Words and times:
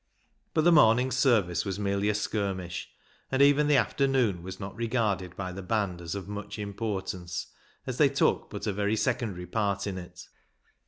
But 0.55 0.63
the 0.63 0.71
morning's 0.71 1.15
service 1.15 1.63
was 1.63 1.77
merely 1.79 2.09
a 2.09 2.15
skirmish, 2.15 2.89
and 3.31 3.39
even 3.39 3.67
the 3.67 3.77
afternoon 3.77 4.41
was 4.41 4.59
not 4.59 4.75
regarded 4.75 5.35
by 5.35 5.51
the 5.51 5.61
band 5.61 6.01
as 6.01 6.15
of 6.15 6.27
much 6.27 6.57
importance, 6.57 7.45
as 7.85 7.99
they 7.99 8.09
took 8.09 8.49
but 8.49 8.65
a 8.65 8.73
very 8.73 8.95
secondary 8.95 9.45
part 9.45 9.85
in 9.85 9.99
it. 9.99 10.27